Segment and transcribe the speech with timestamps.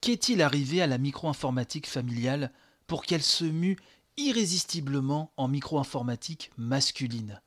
[0.00, 2.52] Qu'est-il arrivé à la micro-informatique familiale
[2.86, 3.76] pour qu'elle se mue
[4.16, 7.42] irrésistiblement en micro-informatique masculine?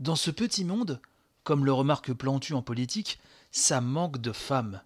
[0.00, 1.00] Dans ce petit monde,
[1.44, 3.20] comme le remarque Plantu en politique,
[3.52, 4.82] ça manque de femmes.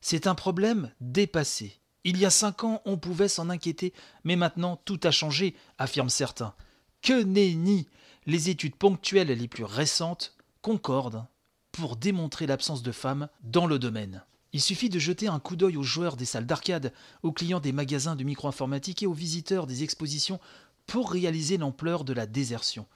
[0.00, 1.80] C'est un problème dépassé.
[2.04, 3.92] Il y a cinq ans, on pouvait s'en inquiéter,
[4.22, 6.54] mais maintenant tout a changé, affirment certains.
[7.02, 7.88] Que nenni
[8.26, 11.26] Les études ponctuelles les plus récentes concordent
[11.72, 14.22] pour démontrer l'absence de femmes dans le domaine.
[14.52, 17.72] Il suffit de jeter un coup d'œil aux joueurs des salles d'arcade, aux clients des
[17.72, 20.40] magasins de micro-informatique et aux visiteurs des expositions
[20.86, 22.86] pour réaliser l'ampleur de la désertion.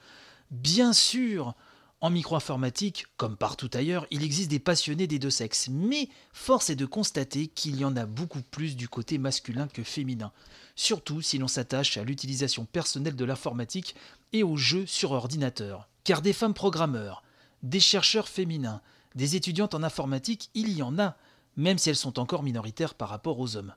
[0.51, 1.55] Bien sûr,
[2.01, 6.77] en micro-informatique, comme partout ailleurs, il existe des passionnés des deux sexes, mais force est
[6.77, 10.33] de constater qu'il y en a beaucoup plus du côté masculin que féminin,
[10.75, 13.95] surtout si l'on s'attache à l'utilisation personnelle de l'informatique
[14.33, 15.89] et aux jeux sur ordinateur.
[16.03, 17.23] Car des femmes programmeurs,
[17.63, 18.81] des chercheurs féminins,
[19.15, 21.17] des étudiantes en informatique, il y en a,
[21.57, 23.75] même si elles sont encore minoritaires par rapport aux hommes.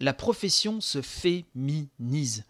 [0.00, 2.44] La profession se féminise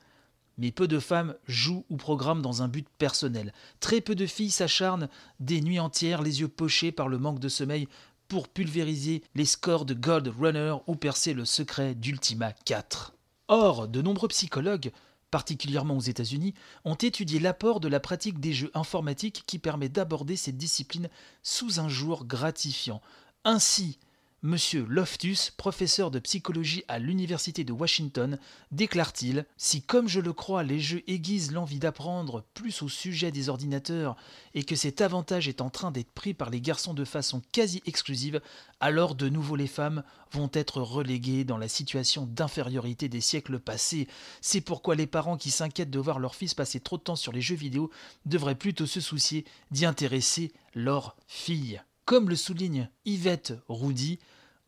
[0.58, 3.52] mais peu de femmes jouent ou programment dans un but personnel.
[3.80, 5.08] Très peu de filles s'acharnent
[5.40, 7.88] des nuits entières, les yeux pochés par le manque de sommeil,
[8.28, 13.14] pour pulvériser les scores de Gold Runner ou percer le secret d'Ultima 4.
[13.48, 14.92] Or, de nombreux psychologues,
[15.30, 20.36] particulièrement aux États-Unis, ont étudié l'apport de la pratique des jeux informatiques qui permet d'aborder
[20.36, 21.08] cette discipline
[21.42, 23.02] sous un jour gratifiant.
[23.44, 23.98] Ainsi,
[24.44, 28.40] Monsieur Loftus, professeur de psychologie à l'Université de Washington,
[28.72, 33.48] déclare-t-il Si, comme je le crois, les jeux aiguisent l'envie d'apprendre plus au sujet des
[33.48, 34.16] ordinateurs
[34.54, 37.82] et que cet avantage est en train d'être pris par les garçons de façon quasi
[37.86, 38.40] exclusive,
[38.80, 44.08] alors de nouveau les femmes vont être reléguées dans la situation d'infériorité des siècles passés.
[44.40, 47.30] C'est pourquoi les parents qui s'inquiètent de voir leur fils passer trop de temps sur
[47.30, 47.92] les jeux vidéo
[48.26, 51.80] devraient plutôt se soucier d'y intéresser leur fille.
[52.04, 54.18] Comme le souligne Yvette Roudy,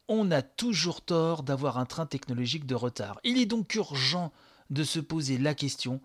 [0.09, 3.21] on a toujours tort d'avoir un train technologique de retard.
[3.25, 4.33] Il est donc urgent
[4.71, 6.01] de se poser la question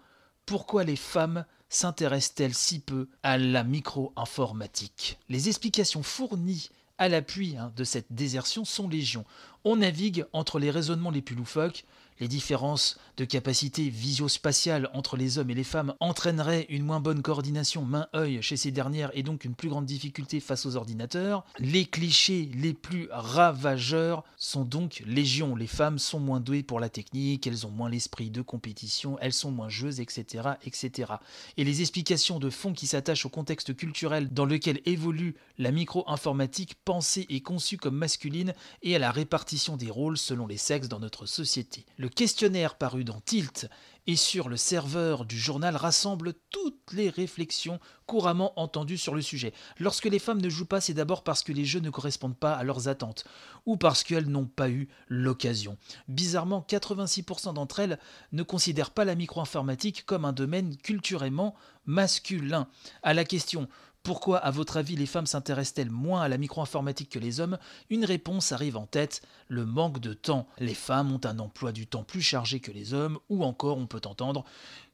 [0.45, 5.19] pourquoi les femmes s'intéressent-elles si peu à la micro-informatique?
[5.29, 9.25] Les explications fournies à l'appui hein, de cette désertion sont légion.
[9.63, 11.85] On navigue entre les raisonnements les plus loufoques,
[12.19, 17.21] les différences de capacité visio-spatiale entre les hommes et les femmes entraîneraient une moins bonne
[17.21, 21.45] coordination main-œil chez ces dernières et donc une plus grande difficulté face aux ordinateurs.
[21.59, 25.55] Les clichés les plus ravageurs sont donc légion.
[25.55, 29.33] Les femmes sont moins douées pour la technique, elles ont moins l'esprit de compétition, elles
[29.33, 31.13] sont moins joueuses, etc., etc.
[31.57, 36.75] Et les explications de fond qui s'attachent au contexte culturel dans lequel évolue la micro-informatique
[36.85, 40.99] pensée et conçue comme masculine et à la répartition des rôles selon les sexes dans
[40.99, 41.85] notre société.
[42.09, 43.69] Questionnaire paru dans Tilt
[44.07, 49.53] et sur le serveur du journal rassemble toutes les réflexions couramment entendues sur le sujet.
[49.77, 52.53] Lorsque les femmes ne jouent pas, c'est d'abord parce que les jeux ne correspondent pas
[52.53, 53.25] à leurs attentes
[53.67, 55.77] ou parce qu'elles n'ont pas eu l'occasion.
[56.07, 57.99] Bizarrement, 86% d'entre elles
[58.31, 61.53] ne considèrent pas la micro-informatique comme un domaine culturellement
[61.85, 62.67] masculin.
[63.03, 63.67] À la question
[64.03, 67.57] pourquoi, à votre avis, les femmes s'intéressent-elles moins à la micro-informatique que les hommes?
[67.89, 70.47] Une réponse arrive en tête, le manque de temps.
[70.57, 73.87] Les femmes ont un emploi du temps plus chargé que les hommes, ou encore on
[73.87, 74.45] peut entendre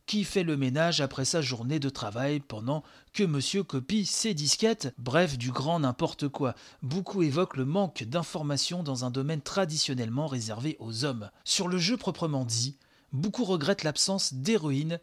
[0.05, 2.83] qui fait le ménage après sa journée de travail pendant
[3.13, 6.53] que monsieur copie ses disquettes, bref, du grand n'importe quoi.
[6.83, 11.29] Beaucoup évoquent le manque d'informations dans un domaine traditionnellement réservé aux hommes.
[11.43, 12.77] Sur le jeu proprement dit,
[13.13, 14.99] beaucoup regrettent l'absence d'héroïnes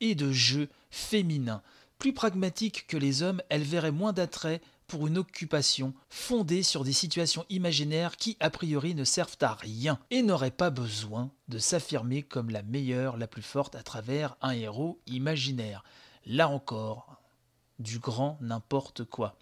[0.00, 1.62] et de jeux féminins.
[1.98, 6.92] Plus pragmatique que les hommes, elle verrait moins d'attrait pour une occupation fondée sur des
[6.92, 12.22] situations imaginaires qui a priori ne servent à rien et n'aurait pas besoin de s'affirmer
[12.22, 15.82] comme la meilleure, la plus forte à travers un héros imaginaire.
[16.24, 17.20] Là encore,
[17.78, 19.36] du grand n'importe quoi.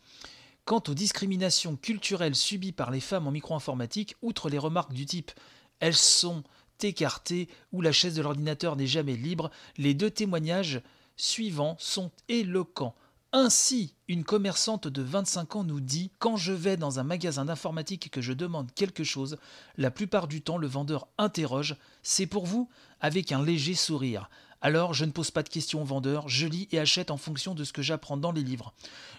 [0.65, 5.33] Quant aux discriminations culturelles subies par les femmes en micro-informatique, outre les remarques du type
[5.81, 6.45] elles sont
[6.83, 10.81] écartées ou la chaise de l'ordinateur n'est jamais libre, les deux témoignages
[11.17, 12.95] suivants sont éloquents.
[13.33, 18.07] Ainsi, une commerçante de 25 ans nous dit Quand je vais dans un magasin d'informatique
[18.07, 19.39] et que je demande quelque chose,
[19.77, 22.69] la plupart du temps le vendeur interroge C'est pour vous?
[23.01, 24.31] avec un léger sourire.
[24.61, 27.55] Alors je ne pose pas de questions au vendeur, je lis et achète en fonction
[27.55, 28.73] de ce que j'apprends dans les livres.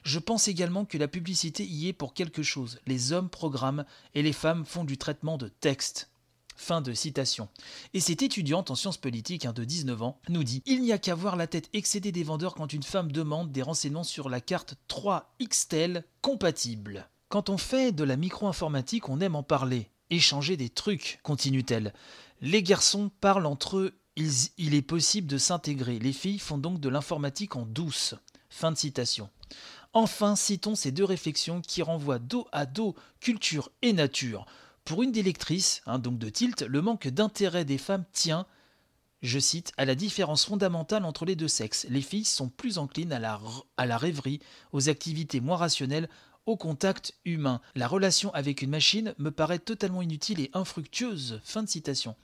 [0.04, 2.80] Je pense également que la publicité y est pour quelque chose.
[2.88, 6.10] Les hommes programment et les femmes font du traitement de texte.
[6.56, 7.50] Fin de citation.
[7.94, 10.98] Et cette étudiante en sciences politiques hein, de 19 ans nous dit Il n'y a
[10.98, 14.40] qu'à voir la tête excédée des vendeurs quand une femme demande des renseignements sur la
[14.42, 17.10] carte 3XTEL compatible.
[17.28, 21.94] Quand on fait de la micro-informatique, on aime en parler, échanger des trucs, continue-t-elle.
[22.42, 26.00] Les garçons parlent entre eux, il est possible de s'intégrer.
[26.00, 28.16] Les filles font donc de l'informatique en douce.
[28.50, 29.30] Fin de citation.
[29.92, 34.46] Enfin, citons ces deux réflexions qui renvoient dos à dos culture et nature.
[34.86, 38.46] Pour une des lectrices, hein, donc de Tilt, le manque d'intérêt des femmes tient,
[39.24, 41.88] je cite, à la différence fondamentale entre les deux sexes.
[41.90, 43.42] Les filles sont plus enclines à la,
[43.78, 44.42] à la rêverie,
[44.74, 46.08] aux activités moins rationnelles,
[46.46, 47.62] au contact humain.
[47.74, 51.42] La relation avec une machine me paraît totalement inutile et infructueuse.
[51.44, 52.16] Fin de citation.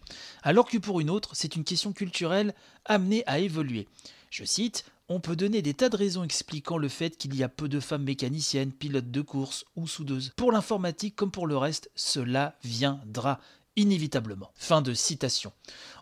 [0.44, 2.54] Alors que pour une autre, c'est une question culturelle
[2.86, 3.88] amenée à évoluer.
[4.30, 7.50] Je cite on peut donner des tas de raisons expliquant le fait qu'il y a
[7.50, 10.32] peu de femmes mécaniciennes, pilotes de course ou soudeuses.
[10.38, 13.42] Pour l'informatique comme pour le reste, cela viendra
[13.76, 14.52] inévitablement.
[14.56, 15.52] Fin de citation.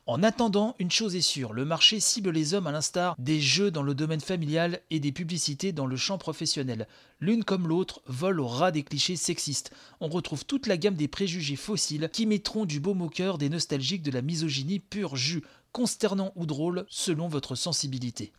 [0.05, 3.71] En attendant, une chose est sûre, le marché cible les hommes à l'instar des jeux
[3.71, 6.87] dans le domaine familial et des publicités dans le champ professionnel.
[7.19, 9.71] L'une comme l'autre vole au ras des clichés sexistes.
[10.01, 14.03] On retrouve toute la gamme des préjugés fossiles qui mettront du beau moqueur des nostalgiques
[14.03, 18.33] de la misogynie pure jus, consternant ou drôle selon votre sensibilité.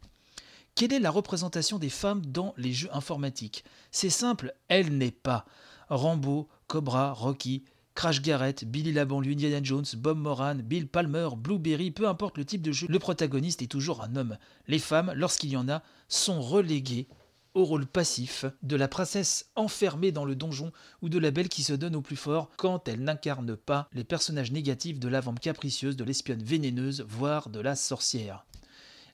[0.75, 3.65] Quelle est la représentation des femmes dans les jeux informatiques?
[3.91, 5.45] C'est simple, elle n'est pas.
[5.89, 7.65] Rambo, Cobra, Rocky,
[7.95, 12.45] Crash Garrett, Billy la banlieue, Indiana Jones, Bob Moran, Bill Palmer, Blueberry, peu importe le
[12.45, 14.39] type de jeu, le protagoniste est toujours un homme.
[14.69, 17.09] Les femmes, lorsqu'il y en a, sont reléguées
[17.55, 20.73] au rôle passif de la princesse enfermée dans le donjon
[21.03, 24.05] ou de la belle qui se donne au plus fort quand elle n'incarne pas les
[24.05, 28.47] personnages négatifs de la vampe capricieuse, de l'espionne vénéneuse, voire de la sorcière.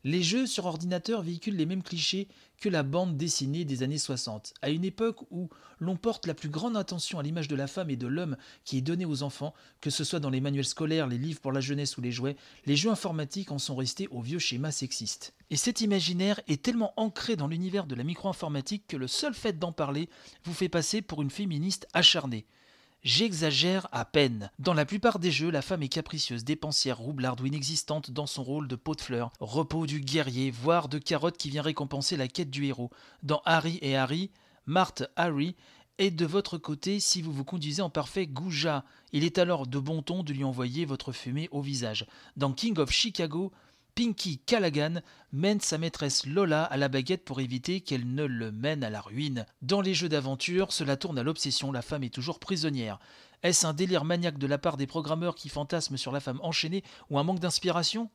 [0.06, 2.28] Les jeux sur ordinateur véhiculent les mêmes clichés
[2.60, 4.54] que la bande dessinée des années 60.
[4.62, 5.48] À une époque où
[5.80, 8.78] l'on porte la plus grande attention à l'image de la femme et de l'homme qui
[8.78, 11.60] est donnée aux enfants, que ce soit dans les manuels scolaires, les livres pour la
[11.60, 12.36] jeunesse ou les jouets,
[12.66, 15.34] les jeux informatiques en sont restés au vieux schéma sexiste.
[15.50, 19.58] Et cet imaginaire est tellement ancré dans l'univers de la micro-informatique que le seul fait
[19.58, 20.08] d'en parler
[20.44, 22.46] vous fait passer pour une féministe acharnée.
[23.06, 24.50] J'exagère à peine.
[24.58, 28.42] Dans la plupart des jeux, la femme est capricieuse, dépensière, roublarde ou inexistante dans son
[28.42, 32.26] rôle de pot de fleurs, repos du guerrier, voire de carotte qui vient récompenser la
[32.26, 32.90] quête du héros.
[33.22, 34.32] Dans Harry et Harry,
[34.66, 35.54] Marthe Harry
[35.98, 38.84] est de votre côté si vous vous conduisez en parfait goujat.
[39.12, 42.08] Il est alors de bon ton de lui envoyer votre fumée au visage.
[42.36, 43.52] Dans King of Chicago,
[43.96, 45.00] Pinky Callaghan
[45.32, 49.00] mène sa maîtresse Lola à la baguette pour éviter qu'elle ne le mène à la
[49.00, 49.46] ruine.
[49.62, 52.98] Dans les jeux d'aventure, cela tourne à l'obsession, la femme est toujours prisonnière.
[53.42, 56.84] Est-ce un délire maniaque de la part des programmeurs qui fantasment sur la femme enchaînée
[57.08, 58.10] ou un manque d'inspiration?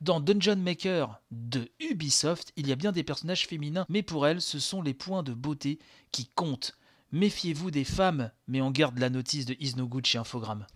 [0.00, 4.40] Dans Dungeon Maker de Ubisoft, il y a bien des personnages féminins, mais pour elles,
[4.40, 5.78] ce sont les points de beauté
[6.10, 6.76] qui comptent.
[7.14, 10.66] Méfiez-vous des femmes, mais on garde la notice de Isnogood chez Infogrames.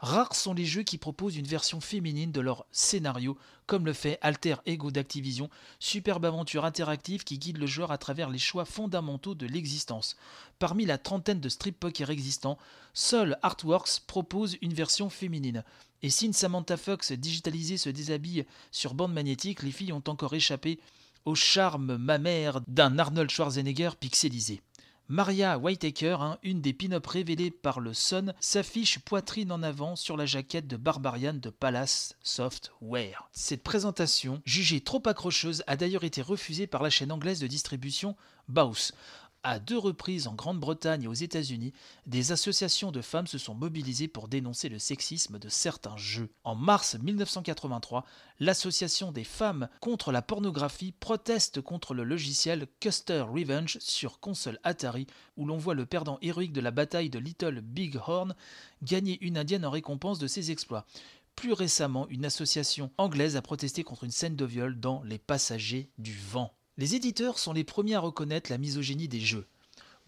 [0.00, 4.18] Rares sont les jeux qui proposent une version féminine de leur scénario, comme le fait
[4.20, 9.36] Alter Ego d'Activision, superbe aventure interactive qui guide le joueur à travers les choix fondamentaux
[9.36, 10.16] de l'existence.
[10.58, 12.58] Parmi la trentaine de strip poker existants,
[12.92, 15.62] seul Artworks propose une version féminine.
[16.02, 20.34] Et si une Samantha Fox digitalisée se déshabille sur bande magnétique, les filles ont encore
[20.34, 20.80] échappé
[21.24, 24.60] au charme mammaire d'un Arnold Schwarzenegger pixelisé.
[25.08, 30.16] Maria Whitaker, hein, une des pin-up révélées par le Sun, s'affiche poitrine en avant sur
[30.16, 33.28] la jaquette de Barbarian de Palace Software.
[33.30, 38.16] Cette présentation, jugée trop accrocheuse, a d'ailleurs été refusée par la chaîne anglaise de distribution
[38.48, 38.92] Baus.
[39.46, 41.74] À deux reprises en Grande-Bretagne et aux États-Unis,
[42.06, 46.30] des associations de femmes se sont mobilisées pour dénoncer le sexisme de certains jeux.
[46.44, 48.06] En mars 1983,
[48.40, 55.06] l'Association des femmes contre la pornographie proteste contre le logiciel Custer Revenge sur console Atari,
[55.36, 58.34] où l'on voit le perdant héroïque de la bataille de Little Big Horn
[58.82, 60.86] gagner une indienne en récompense de ses exploits.
[61.36, 65.90] Plus récemment, une association anglaise a protesté contre une scène de viol dans Les Passagers
[65.98, 66.54] du Vent.
[66.76, 69.46] Les éditeurs sont les premiers à reconnaître la misogynie des jeux.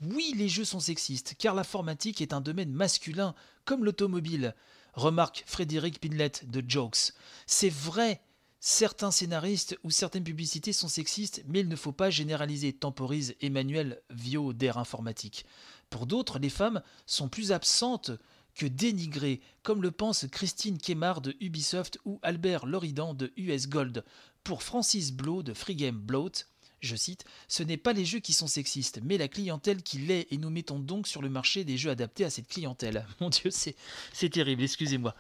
[0.03, 4.55] Oui, les jeux sont sexistes, car l'informatique est un domaine masculin, comme l'automobile,
[4.95, 7.13] remarque Frédéric Pinlet de Jokes.
[7.47, 8.21] C'est vrai,
[8.59, 14.03] certains scénaristes ou certaines publicités sont sexistes, mais il ne faut pas généraliser, temporise Emmanuel
[14.11, 15.47] Vio d'Air Informatique.
[15.89, 18.11] Pour d'autres, les femmes sont plus absentes
[18.57, 24.05] que dénigrées, comme le pense Christine Kemar de Ubisoft ou Albert Loridan de US Gold.
[24.43, 26.47] Pour Francis Blow de Free Game Bloat,
[26.87, 30.27] je cite, Ce n'est pas les jeux qui sont sexistes, mais la clientèle qui l'est,
[30.31, 33.07] et nous mettons donc sur le marché des jeux adaptés à cette clientèle.
[33.21, 35.15] Mon Dieu, c'est terrible, excusez-moi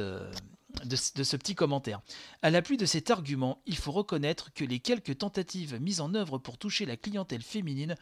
[0.00, 0.32] euh,
[0.84, 2.00] de, ce petit commentaire.
[2.42, 6.14] À la pluie de cet argument, il faut reconnaître que les quelques tentatives mises en
[6.14, 7.96] œuvre pour toucher la clientèle féminine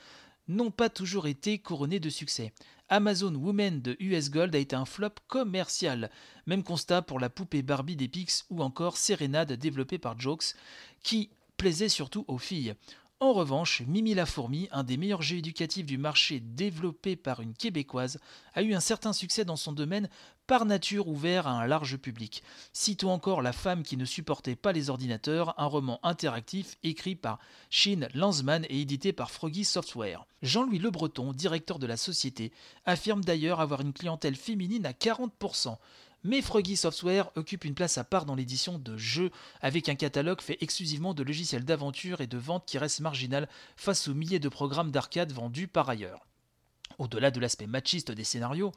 [0.49, 2.53] n'ont pas toujours été couronnées de succès.
[2.89, 6.11] Amazon Women de US Gold a été un flop commercial.
[6.47, 10.55] Même constat pour la poupée Barbie d'Epix ou encore Serenade développée par Jokes,
[11.03, 12.75] qui plaisait surtout aux filles.
[13.21, 17.55] En revanche, Mimi la fourmi, un des meilleurs jeux éducatifs du marché développé par une
[17.55, 18.19] québécoise,
[18.55, 20.11] a eu un certain succès dans son domaine
[20.47, 22.43] par nature ouvert à un large public.
[22.73, 27.39] Citons encore La femme qui ne supportait pas les ordinateurs, un roman interactif écrit par
[27.71, 30.27] Shin Lanzmann et édité par Froggy Software.
[30.43, 32.53] Jean-Louis Le Breton, directeur de la société,
[32.85, 35.79] affirme d'ailleurs avoir une clientèle féminine à 40%.
[36.25, 40.41] Mais Froggy Software occupe une place à part dans l'édition de jeux, avec un catalogue
[40.41, 44.49] fait exclusivement de logiciels d'aventure et de vente qui reste marginal face aux milliers de
[44.49, 46.27] programmes d'arcade vendus par ailleurs.
[46.99, 48.73] Au-delà de l'aspect machiste des scénarios,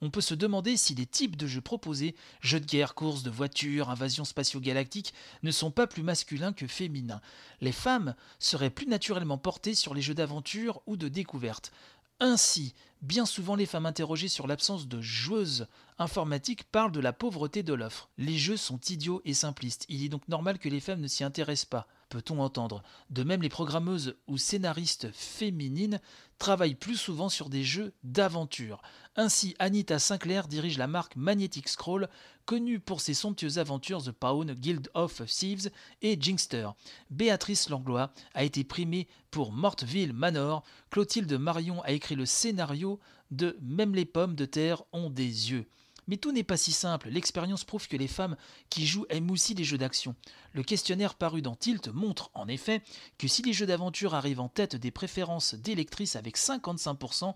[0.00, 3.30] on peut se demander si les types de jeux proposés, jeux de guerre, courses de
[3.30, 5.12] voitures, invasions spatio-galactiques,
[5.42, 7.20] ne sont pas plus masculins que féminins.
[7.60, 11.72] Les femmes seraient plus naturellement portées sur les jeux d'aventure ou de découverte.
[12.20, 17.62] Ainsi, bien souvent les femmes interrogées sur l'absence de joueuses informatiques parlent de la pauvreté
[17.62, 18.08] de l'offre.
[18.18, 21.22] Les jeux sont idiots et simplistes, il est donc normal que les femmes ne s'y
[21.22, 22.82] intéressent pas peut-on entendre.
[23.10, 26.00] De même, les programmeuses ou scénaristes féminines
[26.38, 28.80] travaillent plus souvent sur des jeux d'aventure.
[29.16, 32.08] Ainsi, Anita Sinclair dirige la marque Magnetic Scroll,
[32.46, 35.70] connue pour ses somptueuses aventures The Pawn, Guild of Thieves
[36.02, 36.70] et Jinxter.
[37.10, 40.62] Béatrice Langlois a été primée pour Mortville Manor.
[40.90, 43.00] Clotilde Marion a écrit le scénario
[43.30, 45.66] de Même les pommes de terre ont des yeux.
[46.08, 47.08] Mais tout n'est pas si simple.
[47.10, 48.36] L'expérience prouve que les femmes
[48.70, 50.16] qui jouent aiment aussi les jeux d'action.
[50.52, 52.82] Le questionnaire paru dans Tilt montre en effet
[53.18, 57.34] que si les jeux d'aventure arrivent en tête des préférences d'électrices avec 55%,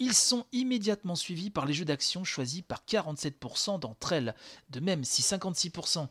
[0.00, 4.34] ils sont immédiatement suivis par les jeux d'action choisis par 47% d'entre elles.
[4.70, 6.08] De même, si 56%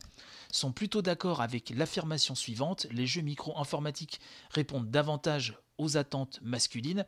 [0.50, 7.06] sont plutôt d'accord avec l'affirmation suivante, les jeux micro-informatiques répondent davantage aux attentes masculines,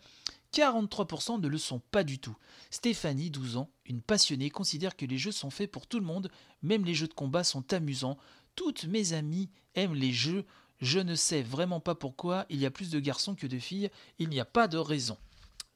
[0.52, 2.36] 43% ne le sont pas du tout.
[2.70, 6.30] Stéphanie, 12 ans, une passionnée, considère que les jeux sont faits pour tout le monde,
[6.62, 8.18] même les jeux de combat sont amusants.
[8.56, 10.44] Toutes mes amies aiment les jeux,
[10.80, 13.90] je ne sais vraiment pas pourquoi, il y a plus de garçons que de filles,
[14.18, 15.18] il n'y a pas de raison.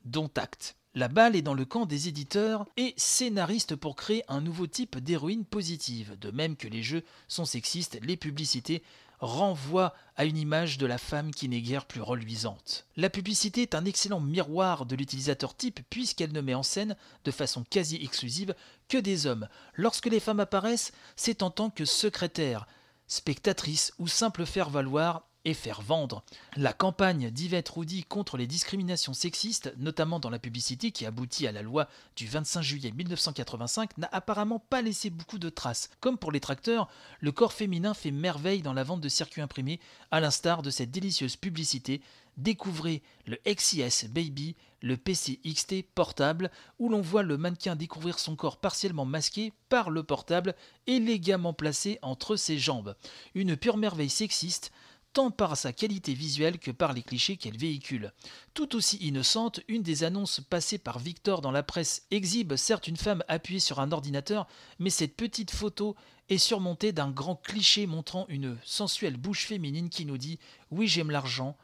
[0.04, 0.76] Dont acte.
[0.96, 4.98] La balle est dans le camp des éditeurs et scénaristes pour créer un nouveau type
[4.98, 6.16] d'héroïne positive.
[6.20, 8.82] De même que les jeux sont sexistes, les publicités
[9.20, 12.86] renvoie à une image de la femme qui n'est guère plus reluisante.
[12.96, 17.30] La publicité est un excellent miroir de l'utilisateur type puisqu'elle ne met en scène, de
[17.30, 18.54] façon quasi exclusive,
[18.88, 19.48] que des hommes.
[19.74, 22.66] Lorsque les femmes apparaissent, c'est en tant que secrétaires,
[23.06, 26.24] spectatrices ou simples faire-valoir et faire vendre.
[26.56, 31.52] La campagne d'Yvette Roudy contre les discriminations sexistes, notamment dans la publicité qui aboutit à
[31.52, 35.90] la loi du 25 juillet 1985, n'a apparemment pas laissé beaucoup de traces.
[36.00, 36.88] Comme pour les tracteurs,
[37.20, 40.90] le corps féminin fait merveille dans la vente de circuits imprimés, à l'instar de cette
[40.90, 42.00] délicieuse publicité.
[42.36, 48.34] Découvrez le XIS Baby, le PC XT portable, où l'on voit le mannequin découvrir son
[48.34, 50.54] corps partiellement masqué par le portable,
[50.86, 52.96] élégamment placé entre ses jambes.
[53.34, 54.72] Une pure merveille sexiste
[55.14, 58.12] tant par sa qualité visuelle que par les clichés qu'elle véhicule.
[58.52, 62.96] Tout aussi innocente, une des annonces passées par Victor dans la presse exhibe certes une
[62.96, 64.48] femme appuyée sur un ordinateur,
[64.80, 65.94] mais cette petite photo
[66.28, 70.40] est surmontée d'un grand cliché montrant une sensuelle bouche féminine qui nous dit
[70.72, 71.56] Oui, j'aime l'argent,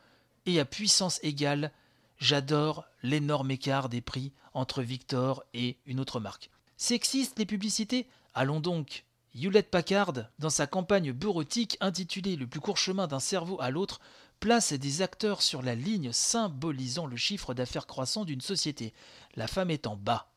[0.47, 1.73] et à puissance égale,
[2.19, 6.51] j'adore l'énorme écart des prix entre Victor et une autre marque.
[6.77, 8.07] Sexiste les publicités?
[8.33, 13.61] Allons donc Hewlett Packard, dans sa campagne bureautique intitulée Le plus court chemin d'un cerveau
[13.61, 14.01] à l'autre,
[14.41, 18.93] place des acteurs sur la ligne symbolisant le chiffre d'affaires croissant d'une société.
[19.37, 20.33] La femme en bas.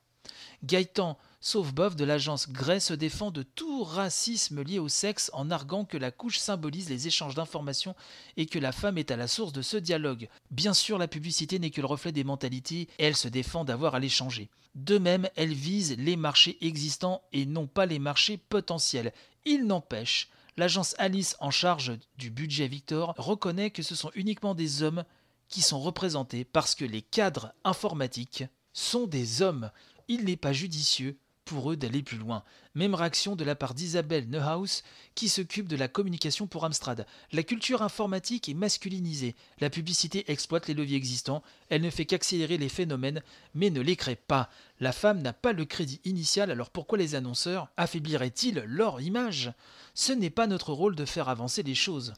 [0.64, 5.84] Gaëtan Sauveboeuf de l'agence Gray se défend de tout racisme lié au sexe en arguant
[5.84, 7.98] que la couche symbolise les échanges d'informations
[8.38, 10.30] et que la femme est à la source de ce dialogue.
[10.52, 13.94] Bien sûr, la publicité n'est que le reflet des mentalités et elle se défend d'avoir
[13.94, 14.50] à les changer.
[14.76, 19.12] De même, elle vise les marchés existants et non pas les marchés potentiels.
[19.44, 24.82] Il n'empêche, l'agence Alice en charge du budget Victor reconnaît que ce sont uniquement des
[24.82, 25.04] hommes
[25.50, 29.70] qui sont représentés parce que les cadres informatiques sont des hommes.
[30.08, 32.44] Il n'est pas judicieux pour eux d'aller plus loin.
[32.76, 34.84] Même réaction de la part d'Isabelle Neuhaus,
[35.16, 37.06] qui s'occupe de la communication pour Amstrad.
[37.32, 39.36] La culture informatique est masculinisée.
[39.60, 41.44] La publicité exploite les leviers existants.
[41.70, 43.22] Elle ne fait qu'accélérer les phénomènes,
[43.54, 44.50] mais ne les crée pas.
[44.80, 49.52] La femme n'a pas le crédit initial, alors pourquoi les annonceurs affaibliraient-ils leur image?
[49.94, 52.14] Ce n'est pas notre rôle de faire avancer les choses.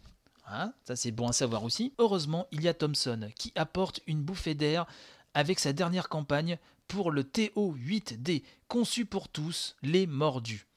[0.47, 0.71] Hein?
[0.83, 1.93] Ça c'est bon à savoir aussi.
[1.97, 4.85] Heureusement, il y a Thomson qui apporte une bouffée d'air
[5.33, 10.67] avec sa dernière campagne pour le TO8D, conçu pour tous, les mordus.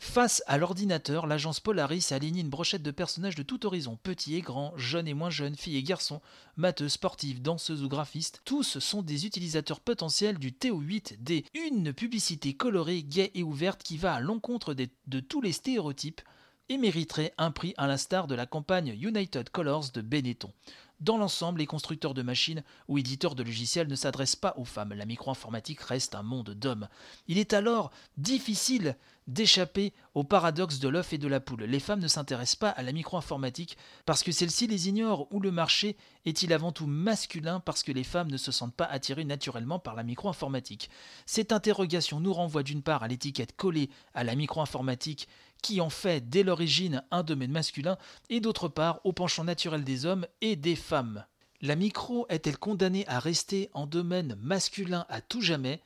[0.00, 4.36] Face à l'ordinateur, l'agence Polaris a aligné une brochette de personnages de tout horizon, petits
[4.36, 6.20] et grands, jeunes et moins jeunes, filles et garçons,
[6.56, 8.40] matheux, sportifs, danseuses ou graphistes.
[8.44, 14.14] Tous sont des utilisateurs potentiels du TO8D, une publicité colorée, gaie et ouverte qui va
[14.14, 16.20] à l'encontre de tous les stéréotypes
[16.68, 20.52] et mériterait un prix à l'instar de la campagne United Colors de Benetton.
[21.00, 24.94] Dans l'ensemble, les constructeurs de machines ou éditeurs de logiciels ne s'adressent pas aux femmes.
[24.94, 26.88] La micro-informatique reste un monde d'hommes.
[27.28, 28.96] Il est alors difficile
[29.28, 31.64] d'échapper au paradoxe de l'œuf et de la poule.
[31.64, 33.76] Les femmes ne s'intéressent pas à la micro-informatique
[34.06, 38.04] parce que celles-ci les ignorent ou le marché est-il avant tout masculin parce que les
[38.04, 40.88] femmes ne se sentent pas attirées naturellement par la micro-informatique?
[41.26, 45.28] Cette interrogation nous renvoie d'une part à l'étiquette collée à la micro-informatique
[45.62, 47.98] qui en fait dès l'origine un domaine masculin,
[48.30, 51.24] et d'autre part au penchant naturel des hommes et des femmes.
[51.60, 55.82] La micro est-elle condamnée à rester en domaine masculin à tout jamais?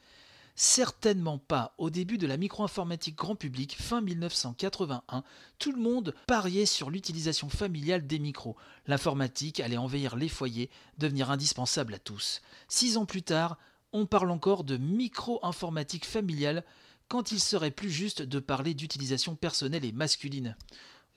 [0.55, 1.75] Certainement pas.
[1.79, 5.25] Au début de la micro-informatique grand public, fin 1981,
[5.59, 8.57] tout le monde pariait sur l'utilisation familiale des micros.
[8.87, 12.43] L'informatique allait envahir les foyers, devenir indispensable à tous.
[12.69, 13.57] Six ans plus tard,
[13.95, 16.65] on parle encore de micro-informatique familiale
[17.13, 20.57] quand il serait plus juste de parler d'utilisation personnelle et masculine.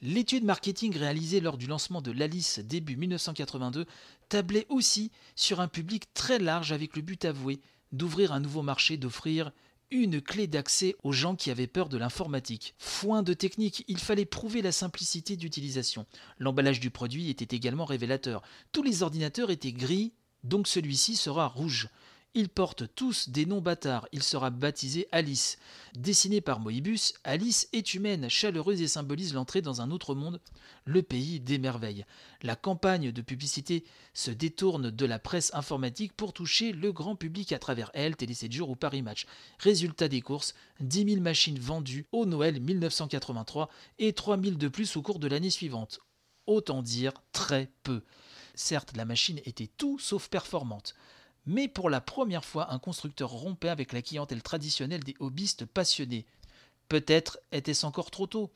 [0.02, 3.86] L'étude marketing réalisée lors du lancement de l'Alice début 1982
[4.28, 7.62] tablait aussi sur un public très large avec le but avoué
[7.94, 9.54] d'ouvrir un nouveau marché, d'offrir
[9.90, 12.76] une clé d'accès aux gens qui avaient peur de l'informatique.
[12.78, 16.06] Foin de technique, il fallait prouver la simplicité d'utilisation.
[16.40, 18.42] L'emballage du produit était également révélateur.
[18.74, 20.12] Tous les ordinateurs étaient gris,
[20.44, 21.88] donc celui-ci sera rouge.
[22.38, 24.10] Ils portent tous des noms bâtards.
[24.12, 25.58] Il sera baptisé Alice.
[25.94, 30.42] Dessiné par Moïbus, Alice est humaine, chaleureuse et symbolise l'entrée dans un autre monde,
[30.84, 32.06] le pays des merveilles.
[32.44, 37.54] La campagne de publicité se détourne de la presse informatique pour toucher le grand public
[37.54, 39.28] à travers elle, Télé 7 jours ou Paris Match.
[39.60, 44.98] Résultat des courses 10 000 machines vendues au Noël 1983 et 3 000 de plus
[44.98, 46.02] au cours de l'année suivante.
[46.48, 48.04] Autant dire très peu.
[48.56, 50.96] Certes, la machine était tout sauf performante
[51.46, 56.26] mais pour la première fois, un constructeur rompait avec la clientèle traditionnelle des hobbyistes passionnés.
[56.90, 58.52] Peut-être était-ce encore trop tôt.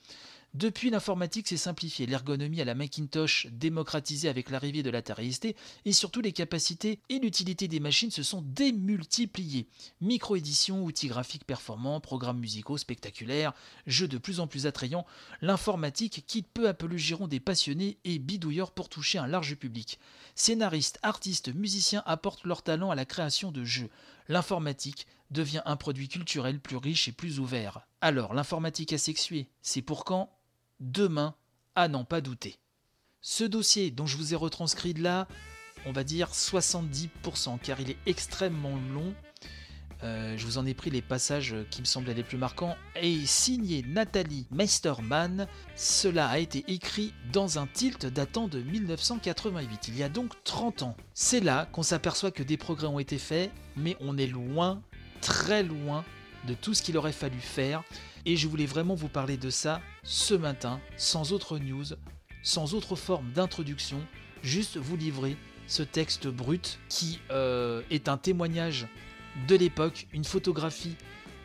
[0.55, 5.93] Depuis, l'informatique s'est simplifiée, l'ergonomie à la Macintosh démocratisée avec l'arrivée de la TRST, et
[5.93, 9.67] surtout les capacités et l'utilité des machines se sont démultipliées.
[10.01, 13.53] Micro-édition, outils graphiques performants, programmes musicaux spectaculaires,
[13.85, 15.05] jeux de plus en plus attrayants,
[15.41, 19.55] l'informatique quitte peu à peu le giron des passionnés et bidouilleurs pour toucher un large
[19.55, 19.99] public.
[20.33, 23.89] Scénaristes, artistes, musiciens apportent leur talent à la création de jeux.
[24.27, 27.81] L'informatique devient un produit culturel plus riche et plus ouvert.
[28.01, 30.38] Alors, l'informatique asexuée, c'est pour quand?
[30.79, 31.35] Demain,
[31.75, 32.57] à n'en pas douter.
[33.21, 35.27] Ce dossier dont je vous ai retranscrit de là,
[35.85, 39.13] on va dire 70%, car il est extrêmement long.
[40.03, 43.25] Euh, je vous en ai pris les passages qui me semblaient les plus marquants, et
[43.25, 45.47] signé Nathalie Meisterman.
[45.75, 50.83] Cela a été écrit dans un tilt datant de 1988, il y a donc 30
[50.83, 50.95] ans.
[51.13, 54.81] C'est là qu'on s'aperçoit que des progrès ont été faits, mais on est loin,
[55.19, 56.05] très loin
[56.47, 57.83] de tout ce qu'il aurait fallu faire.
[58.25, 61.85] Et je voulais vraiment vous parler de ça ce matin, sans autre news,
[62.43, 63.99] sans autre forme d'introduction,
[64.43, 68.87] juste vous livrer ce texte brut qui euh, est un témoignage
[69.47, 70.95] de l'époque, une photographie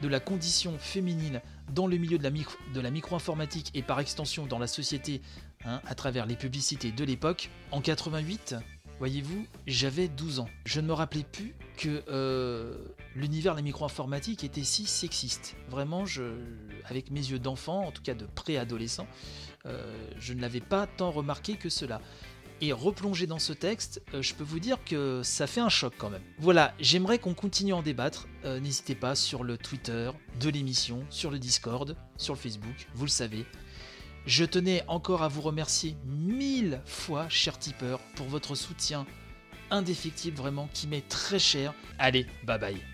[0.03, 1.41] de la condition féminine
[1.73, 5.23] dans le milieu de la, micro-informatique et par extension dans la société
[5.65, 7.51] hein, à travers les publicités de l'époque.
[7.71, 8.57] En 88,
[8.99, 10.49] voyez-vous, j'avais 12 ans.
[10.67, 12.75] Je ne me rappelais plus que euh,
[13.15, 15.57] l'univers de la micro-informatique était si sexiste.
[15.69, 16.05] Vraiment,
[16.85, 19.07] avec mes yeux d'enfant, en tout cas de préadolescent,
[19.67, 22.01] euh, je ne l'avais pas tant remarqué que cela.
[22.61, 25.95] Et replonger dans ce texte, euh, je peux vous dire que ça fait un choc
[25.99, 26.23] quand même.
[26.39, 28.29] Voilà, j'aimerais qu'on continue à en débattre.
[28.45, 33.11] N'hésitez pas sur le Twitter de l'émission, sur le Discord, sur le Facebook, vous le
[33.11, 33.47] savez.
[34.27, 39.07] Je tenais encore à vous remercier mille fois, cher tipeur, pour votre soutien
[39.71, 41.75] indéfectible vraiment qui m'est très cher.
[41.99, 42.94] Allez, bye bye.